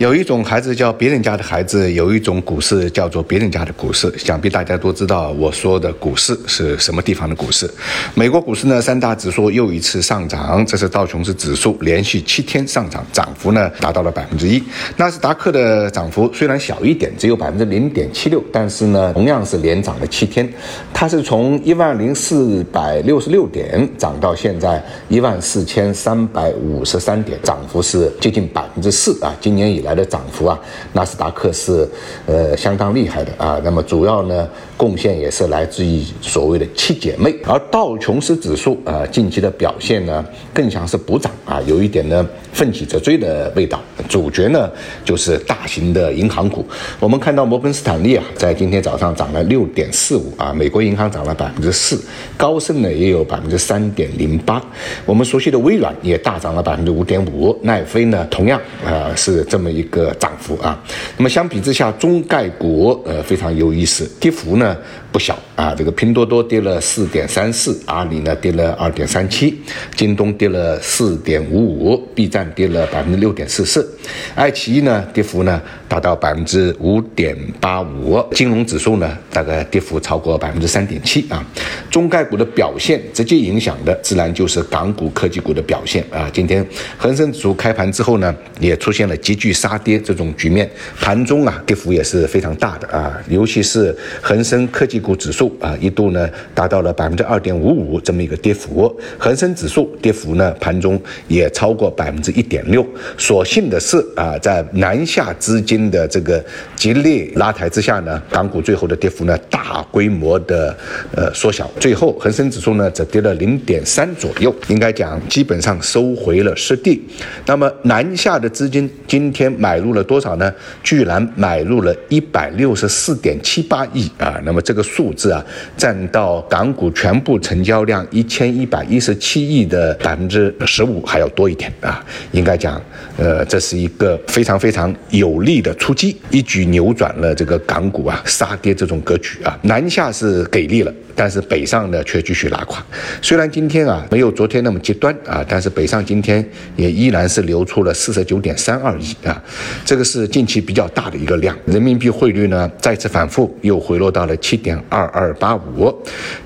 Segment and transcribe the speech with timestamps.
[0.00, 4.10] 有一种孩子叫别人家的孩子，有一种股市叫做别人家的股市。
[4.16, 7.70] 想必大家都知道我说的股市是什么地方的股市。
[8.14, 14.62] 美国股市呢，三大指数又一次上涨，这是道琼斯指数连续七天上涨，涨幅呢达到了百分之一。
[14.96, 20.50] 纳斯达克的涨幅虽然小一点，只有百分之零点七六，但是呢，同样是连涨了七天。
[20.94, 29.36] 它是从一万零四百六十六点涨到现在一万四千三百五十三点，涨幅是接近百分之四啊！
[29.42, 29.89] 今年以来。
[29.90, 30.56] 来的涨幅啊，
[30.92, 31.88] 纳斯达克是
[32.26, 33.60] 呃相当厉害的啊。
[33.64, 43.80] 那么主要呢贡献也是来自于所谓的七姐妹，而道琼斯指数啊近期的表现呢更像是补涨啊，有一点呢奋起直追的味道。
[44.08, 44.70] 主角呢
[45.04, 46.64] 就是大型的银行股。
[47.00, 52.00] 我们看到摩根斯坦利啊在今天早上涨了六点四五啊，美国银行涨了百分之四，
[52.36, 54.62] 高盛呢也有百分之三点零八。
[55.04, 59.79] 我们熟悉的微软也大涨了百分之五点五，奈飞呢同样啊是这么一。
[59.80, 60.78] 一个涨幅啊，
[61.16, 64.76] 那么相比之下，中概股呃非常有意思，跌幅呢
[65.10, 65.74] 不小啊。
[65.76, 69.58] 这个拼多多跌了四点三四，阿里呢跌了二点三七，
[69.96, 73.98] 京东跌了四点五五，B 站跌了百分之六点四四，
[74.34, 81.44] 爱奇艺呢跌幅呢达到百分之五点八五，金融指数呢大概跌幅超过百分之三点七啊。
[81.90, 86.30] 中概股的表现直接影响的自然就是港股科技股的表现啊。
[86.32, 86.64] 今天
[86.98, 89.80] 恒生指数开盘之后呢，也出现了急剧上杀。
[89.80, 90.68] 跌这种局面，
[91.00, 102.86] 盘中啊跌幅也是非常大的啊，尤其是恒生科技股指数啊一度呢达到了百分之二点五五这么一个跌幅，恒生指数跌幅呢盘中也超过百分之一点六。
[103.16, 106.44] 所幸的是啊，在南下资金的这个
[106.76, 110.76] 极力拉抬之下呢，港股最后的跌幅呢大规模的
[111.16, 117.00] 呃缩小，最后恒生指数呢只跌了零点三左右，应该讲基本上收回了失地。
[117.46, 119.50] 那么南下的资金今天。
[119.60, 120.50] 买入了多少呢？
[120.82, 124.40] 居然买入了一百六十四点七八亿啊！
[124.42, 125.44] 那么这个数字啊，
[125.76, 132.02] 占到港股全部成交量一千一百一十七亿的百分之十五还要多一点啊！
[132.32, 132.80] 应该讲，
[133.18, 139.58] 呃，这是一个非常非常有力的出击，一举扭转了这个港股啊杀跌这种格局啊！
[139.62, 140.92] 南下是给力了。
[141.16, 142.82] 但是北上呢却继续拉垮，
[143.20, 146.42] 虽然今天啊没有昨天那么极端啊，但是北上今天
[146.76, 149.39] 也依然是流出了四十九点三二亿啊，
[149.84, 151.56] 这个是近期比较大的一个量。
[151.66, 155.94] 人民币汇率呢再次反复，又回落到了七点二二八五，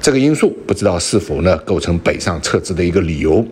[0.00, 3.46] 这个因素不知道是否呢构成北上撤资的一个理由。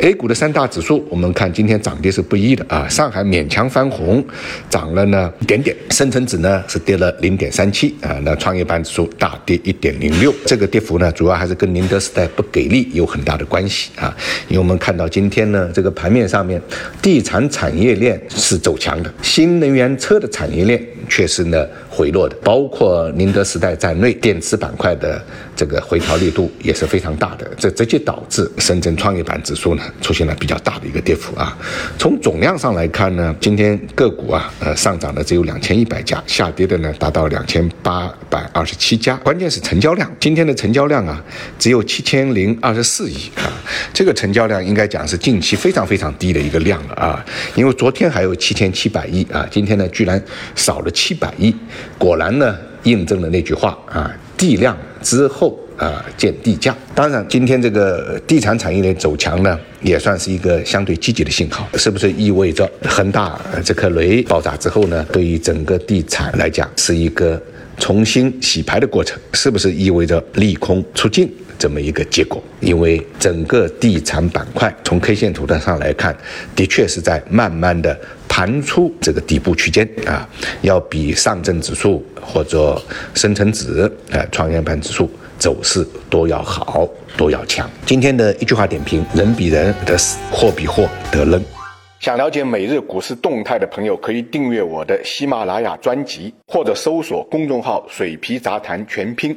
[0.00, 4.24] A 股的三大指数，我们看今天涨跌是不一的啊，上海勉强翻红，
[4.68, 10.64] 涨了呢一点点，深成指呢是跌了零点三七啊，那创业板指数大跌一点零六，这个。
[10.74, 14.12] 跌幅呢，主要还是跟宁德时代不给力有很大的关系啊。
[14.48, 16.60] 因为我们看到今天呢，这个盘面上面，
[17.00, 25.22] 地产产业链是走强的，新能源车的产业链却是呢回落的，包括宁德时代在内，电池板块的
[25.56, 31.56] 这个回调力度也是非常大的，这直接导致深圳创业板指数呢出现了比较大的一个跌幅啊。
[31.98, 40.52] 从总量上来看呢，今天个股啊，呃，上涨的只有两千一百家，下跌的呢达到两千八百二十七家，关键是成交量，今天的。
[40.54, 41.22] 成交量啊，
[41.58, 43.52] 只有七千零二十四亿啊，
[43.92, 47.24] 这个成交量应该讲是近期非常非常低的一个量了啊，
[47.54, 50.22] 因为昨天还有七千七百亿啊，今天呢居然
[50.54, 51.54] 少了七百亿，
[51.98, 56.76] 果然呢印证了那句话啊，地量之后啊见地价。
[56.94, 67.40] 当然，今天这个地产产业链走强呢，也算是一个相对积极的信号，是不是意味着恒大这颗雷爆炸之后呢，对于整个地产来讲是一个？
[67.76, 71.28] 重新洗牌的过程，是不是意味着利空出尽
[71.58, 72.42] 这么一个结果？
[72.60, 76.16] 因为整个地产板块从 K 线图的上来看，
[76.54, 77.98] 的确是在慢慢的
[78.28, 80.28] 盘出这个底部区间啊，
[80.62, 82.80] 要比上证指数或者
[83.14, 87.70] 深成指、呃创业板指数走势都要好，都要强。
[87.86, 91.42] 今天的一句话点评：人比人得死，货比货得扔。
[92.00, 99.34] 想了解每日股市动态的朋友，可以订阅我的喜马拉雅专辑，或者搜索公众号“水皮杂谈全拼”。